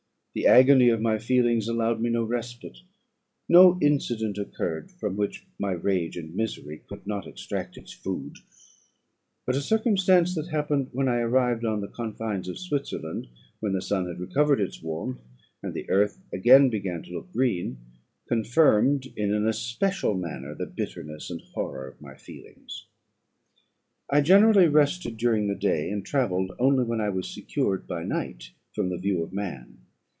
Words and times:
The 0.33 0.47
agony 0.47 0.87
of 0.87 1.01
my 1.01 1.17
feelings 1.17 1.67
allowed 1.67 1.99
me 1.99 2.09
no 2.09 2.23
respite: 2.23 2.77
no 3.49 3.77
incident 3.81 4.37
occurred 4.37 4.89
from 4.91 5.17
which 5.17 5.45
my 5.59 5.73
rage 5.73 6.15
and 6.15 6.33
misery 6.33 6.83
could 6.87 7.05
not 7.05 7.27
extract 7.27 7.75
its 7.75 7.91
food; 7.91 8.37
but 9.45 9.57
a 9.57 9.61
circumstance 9.61 10.33
that 10.35 10.47
happened 10.47 10.87
when 10.93 11.09
I 11.09 11.17
arrived 11.17 11.65
on 11.65 11.81
the 11.81 11.89
confines 11.89 12.47
of 12.47 12.57
Switzerland, 12.57 13.27
when 13.59 13.73
the 13.73 13.81
sun 13.81 14.07
had 14.07 14.21
recovered 14.21 14.61
its 14.61 14.81
warmth, 14.81 15.19
and 15.61 15.73
the 15.73 15.89
earth 15.89 16.17
again 16.31 16.69
began 16.69 17.03
to 17.03 17.11
look 17.11 17.33
green, 17.33 17.79
confirmed 18.29 19.07
in 19.17 19.33
an 19.33 19.45
especial 19.45 20.13
manner 20.13 20.55
the 20.55 20.65
bitterness 20.65 21.29
and 21.29 21.41
horror 21.53 21.89
of 21.89 21.99
my 22.01 22.15
feelings. 22.15 22.85
"I 24.09 24.21
generally 24.21 24.69
rested 24.69 25.17
during 25.17 25.49
the 25.49 25.55
day, 25.55 25.89
and 25.89 26.05
travelled 26.05 26.53
only 26.57 26.85
when 26.85 27.01
I 27.01 27.09
was 27.09 27.27
secured 27.29 27.85
by 27.85 28.05
night 28.05 28.51
from 28.73 28.87
the 28.87 28.97
view 28.97 29.21
of 29.23 29.33
man. 29.33 29.79